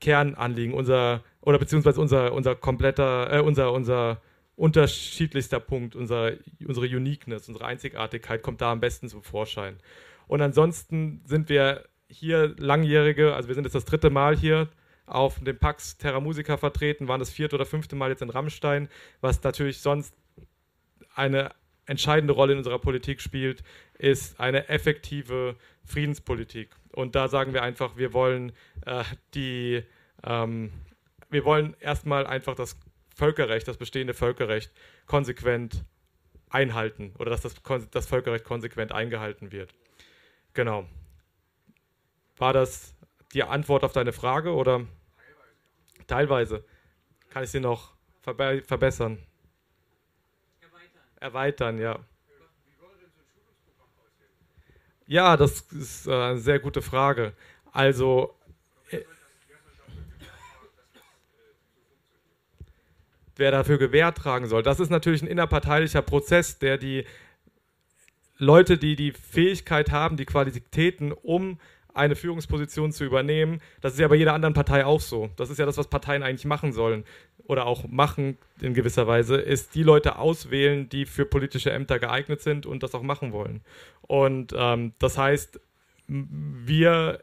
Kernanliegen, 0.00 0.74
unser, 0.74 1.22
oder 1.40 1.58
beziehungsweise 1.58 2.00
unser, 2.00 2.32
unser 2.32 2.54
kompletter, 2.54 3.32
äh, 3.32 3.40
unser, 3.40 3.72
unser 3.72 4.20
unterschiedlichster 4.56 5.60
Punkt, 5.60 5.96
unser, 5.96 6.32
unsere 6.66 6.86
Uniqueness, 6.86 7.48
unsere 7.48 7.64
Einzigartigkeit 7.64 8.42
kommt 8.42 8.60
da 8.60 8.72
am 8.72 8.80
besten 8.80 9.08
zum 9.08 9.22
Vorschein. 9.22 9.78
Und 10.26 10.42
ansonsten 10.42 11.22
sind 11.24 11.48
wir 11.48 11.88
hier 12.08 12.54
langjährige, 12.58 13.34
also 13.34 13.48
wir 13.48 13.54
sind 13.54 13.64
jetzt 13.64 13.74
das 13.74 13.86
dritte 13.86 14.10
Mal 14.10 14.36
hier 14.36 14.68
auf 15.12 15.40
dem 15.40 15.58
Pax 15.58 15.98
Terra 15.98 16.20
Musica 16.20 16.56
vertreten, 16.56 17.08
waren 17.08 17.20
das 17.20 17.30
vierte 17.30 17.56
oder 17.56 17.66
fünfte 17.66 17.96
Mal 17.96 18.10
jetzt 18.10 18.22
in 18.22 18.30
Rammstein, 18.30 18.88
was 19.20 19.42
natürlich 19.42 19.80
sonst 19.80 20.14
eine 21.14 21.52
entscheidende 21.86 22.32
Rolle 22.32 22.52
in 22.52 22.58
unserer 22.58 22.78
Politik 22.78 23.20
spielt, 23.20 23.62
ist 23.98 24.40
eine 24.40 24.68
effektive 24.68 25.56
Friedenspolitik. 25.84 26.70
Und 26.92 27.14
da 27.14 27.28
sagen 27.28 27.52
wir 27.52 27.62
einfach, 27.62 27.96
wir 27.96 28.12
wollen 28.12 28.52
äh, 28.86 29.04
die, 29.34 29.82
ähm, 30.24 30.72
wir 31.30 31.44
wollen 31.44 31.76
erstmal 31.80 32.26
einfach 32.26 32.54
das 32.54 32.78
Völkerrecht, 33.14 33.68
das 33.68 33.76
bestehende 33.76 34.14
Völkerrecht 34.14 34.72
konsequent 35.06 35.84
einhalten 36.48 37.14
oder 37.18 37.30
dass 37.30 37.40
das, 37.40 37.54
das 37.90 38.06
Völkerrecht 38.06 38.44
konsequent 38.44 38.92
eingehalten 38.92 39.52
wird. 39.52 39.74
Genau. 40.54 40.86
War 42.36 42.52
das 42.52 42.94
die 43.32 43.42
Antwort 43.42 43.84
auf 43.84 43.92
deine 43.92 44.12
Frage 44.12 44.54
oder? 44.54 44.86
Teilweise. 46.12 46.62
Kann 47.30 47.42
ich 47.42 47.50
sie 47.50 47.58
noch 47.58 47.94
verbe 48.20 48.62
verbessern? 48.66 49.16
Erweitern, 51.18 51.78
ja. 51.78 52.00
Ja, 55.06 55.38
das 55.38 55.62
ist 55.72 56.06
äh, 56.06 56.12
eine 56.12 56.38
sehr 56.38 56.58
gute 56.58 56.82
Frage. 56.82 57.32
Also, 57.72 58.36
äh, 58.90 59.00
wer 63.36 63.50
dafür 63.50 63.78
Gewähr 63.78 64.12
tragen 64.12 64.48
soll, 64.48 64.62
das 64.62 64.80
ist 64.80 64.90
natürlich 64.90 65.22
ein 65.22 65.28
innerparteilicher 65.28 66.02
Prozess, 66.02 66.58
der 66.58 66.76
die 66.76 67.06
Leute, 68.36 68.76
die 68.76 68.96
die 68.96 69.12
Fähigkeit 69.12 69.90
haben, 69.90 70.18
die 70.18 70.26
Qualitäten, 70.26 71.12
um 71.12 71.58
eine 71.94 72.16
Führungsposition 72.16 72.92
zu 72.92 73.04
übernehmen. 73.04 73.60
Das 73.80 73.92
ist 73.92 73.98
ja 73.98 74.08
bei 74.08 74.14
jeder 74.14 74.34
anderen 74.34 74.54
Partei 74.54 74.84
auch 74.84 75.00
so. 75.00 75.30
Das 75.36 75.50
ist 75.50 75.58
ja 75.58 75.66
das, 75.66 75.76
was 75.76 75.88
Parteien 75.88 76.22
eigentlich 76.22 76.44
machen 76.44 76.72
sollen 76.72 77.04
oder 77.44 77.66
auch 77.66 77.86
machen 77.88 78.38
in 78.60 78.74
gewisser 78.74 79.06
Weise, 79.06 79.36
ist 79.36 79.74
die 79.74 79.82
Leute 79.82 80.18
auswählen, 80.18 80.88
die 80.88 81.06
für 81.06 81.26
politische 81.26 81.70
Ämter 81.70 81.98
geeignet 81.98 82.40
sind 82.40 82.66
und 82.66 82.82
das 82.82 82.94
auch 82.94 83.02
machen 83.02 83.32
wollen. 83.32 83.62
Und 84.02 84.54
ähm, 84.56 84.92
das 84.98 85.18
heißt, 85.18 85.60
wir 86.06 87.22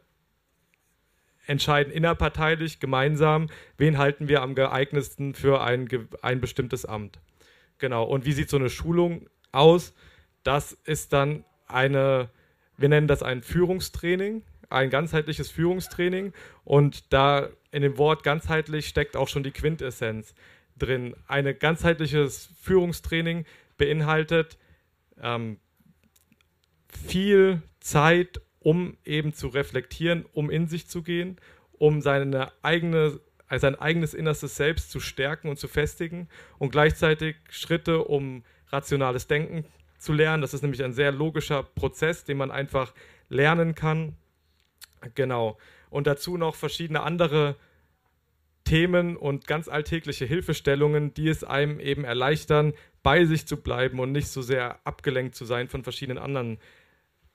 entscheiden 1.47 1.91
innerparteilich 1.91 2.79
gemeinsam, 2.79 3.47
wen 3.77 3.97
halten 3.97 4.27
wir 4.27 4.41
am 4.43 4.53
geeignetsten 4.53 5.33
für 5.33 5.61
ein, 5.61 5.89
ein 6.21 6.41
bestimmtes 6.41 6.85
Amt. 6.85 7.19
Genau. 7.79 8.03
Und 8.03 8.25
wie 8.25 8.33
sieht 8.33 8.49
so 8.49 8.57
eine 8.57 8.69
Schulung 8.69 9.27
aus? 9.51 9.93
Das 10.43 10.73
ist 10.73 11.11
dann 11.11 11.43
eine, 11.65 12.29
wir 12.77 12.89
nennen 12.89 13.07
das 13.07 13.23
ein 13.23 13.41
Führungstraining 13.41 14.43
ein 14.69 14.89
ganzheitliches 14.89 15.49
Führungstraining 15.49 16.33
und 16.63 17.11
da 17.11 17.49
in 17.71 17.81
dem 17.81 17.97
Wort 17.97 18.23
ganzheitlich 18.23 18.87
steckt 18.87 19.15
auch 19.15 19.27
schon 19.27 19.43
die 19.43 19.51
Quintessenz 19.51 20.33
drin. 20.77 21.15
Ein 21.27 21.57
ganzheitliches 21.57 22.49
Führungstraining 22.61 23.45
beinhaltet 23.77 24.57
ähm, 25.21 25.59
viel 26.87 27.61
Zeit, 27.79 28.41
um 28.59 28.97
eben 29.05 29.33
zu 29.33 29.47
reflektieren, 29.47 30.25
um 30.33 30.49
in 30.49 30.67
sich 30.67 30.87
zu 30.87 31.01
gehen, 31.01 31.37
um 31.73 32.01
seine 32.01 32.51
eigene, 32.61 33.19
sein 33.49 33.75
eigenes 33.75 34.13
innerstes 34.13 34.55
Selbst 34.55 34.91
zu 34.91 34.99
stärken 34.99 35.49
und 35.49 35.57
zu 35.57 35.67
festigen 35.67 36.27
und 36.57 36.71
gleichzeitig 36.71 37.37
Schritte, 37.49 38.03
um 38.03 38.43
rationales 38.67 39.27
Denken 39.27 39.65
zu 39.97 40.13
lernen. 40.13 40.41
Das 40.41 40.53
ist 40.53 40.61
nämlich 40.61 40.83
ein 40.83 40.93
sehr 40.93 41.11
logischer 41.11 41.63
Prozess, 41.63 42.23
den 42.23 42.37
man 42.37 42.51
einfach 42.51 42.93
lernen 43.29 43.75
kann 43.75 44.15
Genau. 45.15 45.57
Und 45.89 46.07
dazu 46.07 46.37
noch 46.37 46.55
verschiedene 46.55 47.01
andere 47.01 47.55
Themen 48.63 49.17
und 49.17 49.47
ganz 49.47 49.67
alltägliche 49.67 50.25
Hilfestellungen, 50.25 51.13
die 51.13 51.27
es 51.27 51.43
einem 51.43 51.79
eben 51.79 52.03
erleichtern, 52.03 52.73
bei 53.01 53.25
sich 53.25 53.47
zu 53.47 53.57
bleiben 53.57 53.99
und 53.99 54.11
nicht 54.11 54.27
so 54.27 54.41
sehr 54.41 54.85
abgelenkt 54.85 55.35
zu 55.35 55.45
sein 55.45 55.67
von 55.67 55.83
verschiedenen 55.83 56.21
anderen 56.21 56.59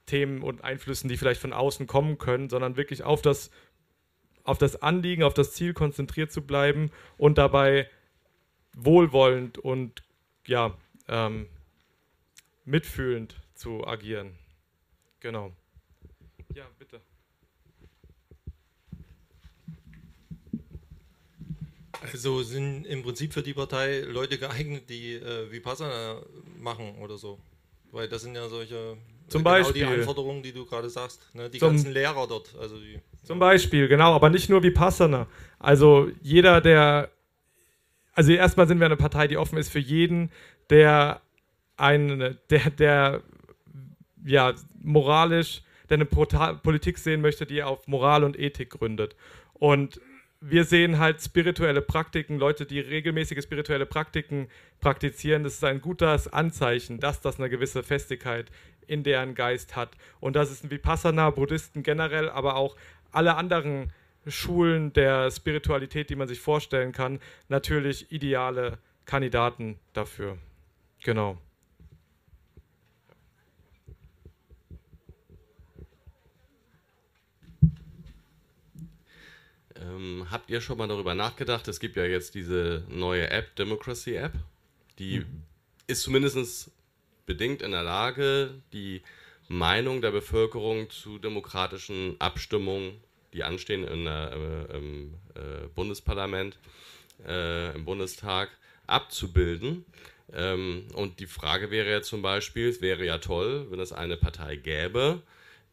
Themen 0.06 0.42
und 0.42 0.62
Einflüssen, 0.62 1.08
die 1.08 1.16
vielleicht 1.16 1.40
von 1.40 1.52
außen 1.52 1.86
kommen 1.86 2.18
können, 2.18 2.50
sondern 2.50 2.76
wirklich 2.76 3.02
auf 3.02 3.22
das, 3.22 3.50
auf 4.44 4.58
das 4.58 4.82
Anliegen, 4.82 5.22
auf 5.22 5.34
das 5.34 5.52
Ziel 5.54 5.72
konzentriert 5.72 6.30
zu 6.30 6.42
bleiben 6.42 6.90
und 7.16 7.38
dabei 7.38 7.88
wohlwollend 8.76 9.58
und 9.58 10.02
ja, 10.46 10.76
ähm, 11.08 11.48
mitfühlend 12.64 13.40
zu 13.54 13.86
agieren. 13.86 14.38
Genau. 15.20 15.52
Ja, 16.54 16.66
bitte. 16.78 17.00
Also 22.12 22.42
sind 22.42 22.84
im 22.86 23.02
Prinzip 23.02 23.32
für 23.32 23.42
die 23.42 23.54
Partei 23.54 24.00
Leute 24.00 24.38
geeignet, 24.38 24.88
die 24.88 25.14
äh, 25.14 25.50
Vipassana 25.50 26.22
machen 26.58 26.96
oder 27.00 27.16
so. 27.16 27.38
Weil 27.92 28.08
das 28.08 28.22
sind 28.22 28.34
ja 28.34 28.48
solche 28.48 28.96
zum 29.28 29.42
genau 29.42 29.50
Beispiel. 29.50 29.86
die 29.86 29.92
Anforderungen, 29.92 30.42
die 30.42 30.52
du 30.52 30.66
gerade 30.66 30.90
sagst. 30.90 31.34
Ne? 31.34 31.48
Die 31.48 31.58
zum, 31.58 31.70
ganzen 31.70 31.92
Lehrer 31.92 32.26
dort. 32.26 32.54
Also 32.60 32.76
die, 32.78 32.98
zum 33.22 33.38
ja. 33.38 33.46
Beispiel, 33.46 33.88
genau, 33.88 34.14
aber 34.14 34.30
nicht 34.30 34.48
nur 34.48 34.62
Vipassana. 34.62 35.26
Also 35.58 36.10
jeder, 36.22 36.60
der. 36.60 37.10
Also 38.12 38.32
erstmal 38.32 38.68
sind 38.68 38.78
wir 38.78 38.86
eine 38.86 38.96
Partei, 38.96 39.26
die 39.26 39.36
offen 39.36 39.58
ist 39.58 39.70
für 39.70 39.80
jeden, 39.80 40.30
der 40.70 41.20
eine, 41.76 42.36
der, 42.48 42.70
der 42.70 43.22
ja, 44.24 44.54
moralisch, 44.80 45.62
der 45.88 45.96
eine 45.96 46.06
Politik 46.06 46.98
sehen 46.98 47.20
möchte, 47.20 47.44
die 47.44 47.62
auf 47.62 47.88
Moral 47.88 48.22
und 48.22 48.38
Ethik 48.38 48.70
gründet. 48.70 49.16
Und 49.54 50.00
wir 50.46 50.64
sehen 50.64 50.98
halt 50.98 51.22
spirituelle 51.22 51.80
Praktiken, 51.80 52.38
Leute, 52.38 52.66
die 52.66 52.78
regelmäßige 52.78 53.42
spirituelle 53.42 53.86
Praktiken 53.86 54.48
praktizieren. 54.78 55.42
Das 55.42 55.54
ist 55.54 55.64
ein 55.64 55.80
gutes 55.80 56.30
Anzeichen, 56.30 57.00
dass 57.00 57.22
das 57.22 57.38
eine 57.38 57.48
gewisse 57.48 57.82
Festigkeit 57.82 58.50
in 58.86 59.04
deren 59.04 59.34
Geist 59.34 59.74
hat. 59.74 59.92
Und 60.20 60.36
das 60.36 60.50
ist 60.50 60.62
ein 60.62 60.70
Vipassana, 60.70 61.30
Buddhisten 61.30 61.82
generell, 61.82 62.28
aber 62.28 62.56
auch 62.56 62.76
alle 63.10 63.36
anderen 63.36 63.92
Schulen 64.26 64.92
der 64.92 65.30
Spiritualität, 65.30 66.10
die 66.10 66.16
man 66.16 66.28
sich 66.28 66.40
vorstellen 66.40 66.92
kann, 66.92 67.20
natürlich 67.48 68.12
ideale 68.12 68.78
Kandidaten 69.06 69.78
dafür. 69.94 70.36
Genau. 71.02 71.38
Ähm, 79.84 80.26
habt 80.30 80.50
ihr 80.50 80.60
schon 80.60 80.78
mal 80.78 80.88
darüber 80.88 81.14
nachgedacht? 81.14 81.68
Es 81.68 81.80
gibt 81.80 81.96
ja 81.96 82.04
jetzt 82.04 82.34
diese 82.34 82.84
neue 82.88 83.30
App, 83.30 83.54
Democracy 83.56 84.14
App, 84.14 84.32
die 84.98 85.20
mhm. 85.20 85.42
ist 85.86 86.02
zumindest 86.02 86.70
bedingt 87.26 87.62
in 87.62 87.72
der 87.72 87.82
Lage, 87.82 88.62
die 88.72 89.02
Meinung 89.48 90.00
der 90.00 90.10
Bevölkerung 90.10 90.90
zu 90.90 91.18
demokratischen 91.18 92.16
Abstimmungen, 92.18 92.92
die 93.32 93.44
anstehen 93.44 93.84
in, 93.84 94.06
äh, 94.06 94.76
im 94.76 95.14
äh, 95.34 95.66
Bundesparlament, 95.74 96.58
äh, 97.26 97.74
im 97.74 97.84
Bundestag, 97.84 98.50
abzubilden. 98.86 99.84
Ähm, 100.32 100.86
und 100.94 101.20
die 101.20 101.26
Frage 101.26 101.70
wäre 101.70 101.90
ja 101.90 102.02
zum 102.02 102.22
Beispiel, 102.22 102.68
es 102.68 102.80
wäre 102.80 103.04
ja 103.04 103.18
toll, 103.18 103.66
wenn 103.70 103.80
es 103.80 103.92
eine 103.92 104.16
Partei 104.16 104.56
gäbe, 104.56 105.22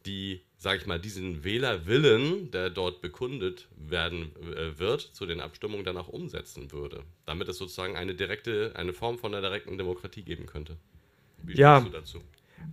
die, 0.06 0.42
sage 0.58 0.78
ich 0.78 0.86
mal, 0.86 0.98
diesen 0.98 1.44
Wählerwillen, 1.44 2.50
der 2.50 2.70
dort 2.70 3.00
bekundet 3.00 3.68
werden 3.76 4.32
äh, 4.54 4.78
wird, 4.78 5.00
zu 5.00 5.26
den 5.26 5.40
Abstimmungen 5.40 5.84
dann 5.84 5.96
auch 5.96 6.08
umsetzen 6.08 6.72
würde, 6.72 7.04
damit 7.26 7.48
es 7.48 7.58
sozusagen 7.58 7.96
eine 7.96 8.14
direkte, 8.14 8.72
eine 8.74 8.92
Form 8.92 9.18
von 9.18 9.34
einer 9.34 9.42
direkten 9.42 9.78
Demokratie 9.78 10.22
geben 10.22 10.46
könnte. 10.46 10.76
Wie 11.42 11.56
ja, 11.56 11.80
du 11.80 11.90
dazu? 11.90 12.22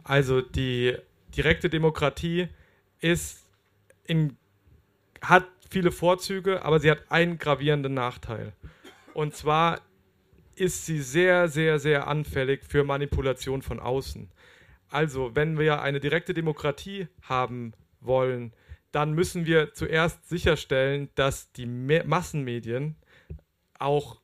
Also 0.04 0.42
die 0.42 0.96
direkte 1.36 1.70
Demokratie 1.70 2.48
ist 3.00 3.46
in, 4.06 4.38
hat 5.22 5.46
viele 5.70 5.92
Vorzüge, 5.92 6.64
aber 6.64 6.80
sie 6.80 6.90
hat 6.90 7.12
einen 7.12 7.38
gravierenden 7.38 7.94
Nachteil. 7.94 8.54
Und 9.14 9.36
zwar 9.36 9.82
ist 10.56 10.86
sie 10.86 11.02
sehr, 11.02 11.48
sehr, 11.48 11.80
sehr 11.80 12.08
anfällig 12.08 12.64
für 12.68 12.84
Manipulation 12.84 13.62
von 13.62 13.80
außen. 13.80 14.30
Also, 14.90 15.36
wenn 15.36 15.60
wir 15.60 15.82
eine 15.82 16.00
direkte 16.00 16.34
Demokratie 16.34 17.08
haben 17.22 17.74
wollen, 18.00 18.54
dann 18.92 19.14
müssen 19.14 19.46
wir 19.46 19.74
zuerst 19.74 20.28
sicherstellen, 20.28 21.10
dass 21.16 21.52
die 21.52 21.68
Massenmedien 21.68 22.96
auch 23.78 24.22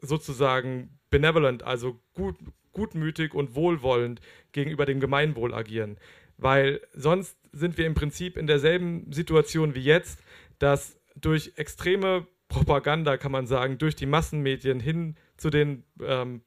sozusagen 0.00 0.98
benevolent, 1.10 1.62
also 1.62 2.00
gut, 2.14 2.36
gutmütig 2.72 3.34
und 3.34 3.54
wohlwollend 3.54 4.20
gegenüber 4.52 4.86
dem 4.86 5.00
Gemeinwohl 5.00 5.52
agieren. 5.52 5.98
Weil 6.36 6.80
sonst 6.92 7.36
sind 7.52 7.76
wir 7.76 7.86
im 7.86 7.94
Prinzip 7.94 8.36
in 8.36 8.46
derselben 8.46 9.12
Situation 9.12 9.74
wie 9.74 9.82
jetzt, 9.82 10.22
dass 10.58 10.98
durch 11.16 11.52
extreme 11.56 12.26
Propaganda, 12.48 13.16
kann 13.16 13.32
man 13.32 13.46
sagen, 13.46 13.78
durch 13.78 13.96
die 13.96 14.06
Massenmedien 14.06 14.80
hin 14.80 15.16
zu 15.36 15.50
den 15.50 15.84
ähm, 16.00 16.42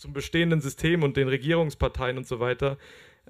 zum 0.00 0.14
bestehenden 0.14 0.62
System 0.62 1.02
und 1.02 1.16
den 1.16 1.28
Regierungsparteien 1.28 2.16
und 2.16 2.26
so 2.26 2.40
weiter, 2.40 2.78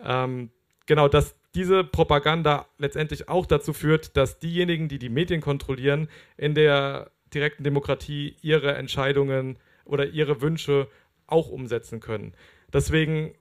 ähm, 0.03 0.51
genau, 0.87 1.09
dass 1.09 1.35
diese 1.57 1.83
Propaganda 1.83 2.67
letztendlich 2.79 3.29
auch 3.29 3.45
dazu 3.45 3.73
führt, 3.73 4.17
dass 4.17 4.39
diejenigen, 4.39 4.89
die 4.89 5.01
die 5.01 5.09
Medien 5.09 5.41
kontrollieren, 5.41 6.09
in 6.37 6.55
der 6.55 7.11
direkten 7.35 7.65
Demokratie 7.65 8.37
ihre 8.41 8.75
Entscheidungen 8.77 9.59
oder 9.85 10.07
ihre 10.07 10.41
Wünsche 10.41 10.87
auch 11.27 11.49
umsetzen 11.49 11.99
können. 11.99 12.35
Deswegen, 12.73 13.35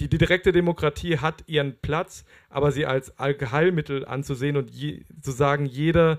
die, 0.00 0.08
die 0.08 0.18
direkte 0.18 0.50
Demokratie 0.50 1.18
hat 1.18 1.44
ihren 1.46 1.78
Platz, 1.78 2.24
aber 2.50 2.72
sie 2.72 2.86
als 2.86 3.16
Allgeheilmittel 3.20 4.04
anzusehen 4.04 4.56
und 4.56 4.70
je, 4.70 5.04
zu 5.20 5.30
sagen, 5.30 5.64
jede 5.64 6.18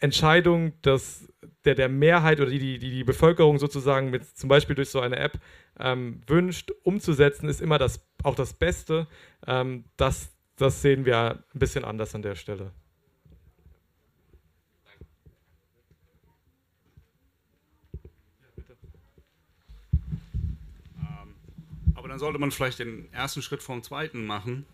Entscheidung 0.00 0.80
des, 0.82 1.32
der, 1.64 1.74
der 1.74 1.88
Mehrheit 1.88 2.40
oder 2.40 2.50
die, 2.50 2.78
die 2.78 2.90
die 2.90 3.04
Bevölkerung 3.04 3.58
sozusagen 3.58 4.10
mit 4.10 4.24
zum 4.24 4.48
Beispiel 4.48 4.74
durch 4.74 4.90
so 4.90 5.00
eine 5.00 5.16
App 5.16 5.38
ähm, 5.78 6.22
wünscht, 6.26 6.72
umzusetzen, 6.82 7.48
ist 7.48 7.60
immer 7.60 7.78
das, 7.78 8.06
auch 8.22 8.34
das 8.34 8.54
Beste. 8.54 9.06
Ähm, 9.46 9.84
das, 9.96 10.32
das 10.56 10.82
sehen 10.82 11.04
wir 11.04 11.42
ein 11.54 11.58
bisschen 11.58 11.84
anders 11.84 12.14
an 12.14 12.22
der 12.22 12.34
Stelle. 12.34 12.72
Ähm, 20.98 21.34
aber 21.94 22.08
dann 22.08 22.18
sollte 22.18 22.38
man 22.38 22.50
vielleicht 22.50 22.78
den 22.78 23.12
ersten 23.12 23.42
Schritt 23.42 23.62
vom 23.62 23.82
zweiten 23.82 24.26
machen 24.26 24.66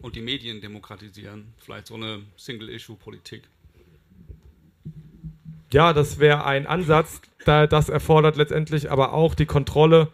und 0.00 0.16
die 0.16 0.20
Medien 0.20 0.60
demokratisieren. 0.60 1.54
Vielleicht 1.58 1.86
so 1.86 1.94
eine 1.94 2.22
Single-Issue-Politik. 2.36 3.48
Ja, 5.72 5.92
das 5.92 6.18
wäre 6.18 6.44
ein 6.44 6.66
Ansatz. 6.66 7.20
Da, 7.44 7.66
das 7.66 7.88
erfordert 7.88 8.36
letztendlich 8.36 8.90
aber 8.90 9.12
auch 9.12 9.34
die 9.34 9.46
Kontrolle 9.46 10.08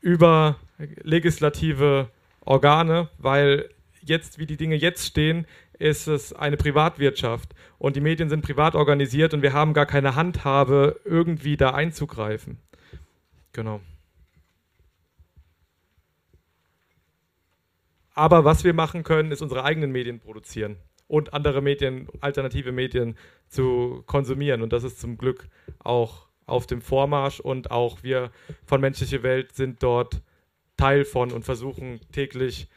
über 0.00 0.56
legislative 1.02 2.08
Organe, 2.44 3.08
weil 3.18 3.68
jetzt, 4.02 4.38
wie 4.38 4.46
die 4.46 4.56
Dinge 4.56 4.76
jetzt 4.76 5.06
stehen, 5.06 5.46
ist 5.78 6.08
es 6.08 6.32
eine 6.32 6.56
Privatwirtschaft 6.56 7.54
und 7.78 7.94
die 7.94 8.00
Medien 8.00 8.28
sind 8.28 8.42
privat 8.42 8.74
organisiert 8.74 9.34
und 9.34 9.42
wir 9.42 9.52
haben 9.52 9.74
gar 9.74 9.86
keine 9.86 10.14
Handhabe, 10.14 11.00
irgendwie 11.04 11.56
da 11.56 11.70
einzugreifen. 11.70 12.58
Genau. 13.52 13.80
Aber 18.14 18.44
was 18.44 18.64
wir 18.64 18.74
machen 18.74 19.04
können, 19.04 19.30
ist 19.30 19.42
unsere 19.42 19.62
eigenen 19.62 19.92
Medien 19.92 20.18
produzieren 20.18 20.76
und 21.08 21.34
andere 21.34 21.62
Medien, 21.62 22.06
alternative 22.20 22.70
Medien 22.70 23.16
zu 23.48 24.04
konsumieren. 24.06 24.62
Und 24.62 24.72
das 24.72 24.84
ist 24.84 25.00
zum 25.00 25.18
Glück 25.18 25.48
auch 25.80 26.28
auf 26.46 26.66
dem 26.66 26.80
Vormarsch 26.80 27.40
und 27.40 27.70
auch 27.70 28.02
wir 28.02 28.30
von 28.64 28.80
Menschliche 28.80 29.22
Welt 29.22 29.54
sind 29.54 29.82
dort 29.82 30.22
Teil 30.76 31.04
von 31.04 31.32
und 31.32 31.44
versuchen 31.44 32.00
täglich 32.12 32.68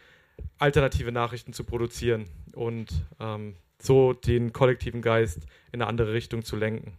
alternative 0.57 1.11
Nachrichten 1.11 1.53
zu 1.53 1.63
produzieren 1.63 2.25
und 2.53 3.05
ähm, 3.19 3.55
so 3.79 4.13
den 4.13 4.53
kollektiven 4.53 5.01
Geist 5.01 5.45
in 5.71 5.81
eine 5.81 5.87
andere 5.87 6.13
Richtung 6.13 6.43
zu 6.43 6.55
lenken. 6.55 6.97